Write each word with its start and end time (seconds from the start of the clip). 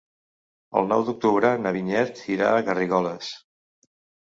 El 0.81 0.89
nou 0.91 1.05
d'octubre 1.09 1.51
na 1.67 1.75
Vinyet 1.77 2.23
irà 2.39 2.51
a 2.55 2.65
Garrigoles. 2.71 3.31